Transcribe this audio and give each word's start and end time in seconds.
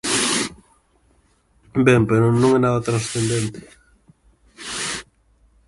Ben, 1.85 2.01
pero 2.09 2.25
non 2.39 2.51
é 2.57 2.59
nada 2.61 2.85
transcendente. 2.89 3.59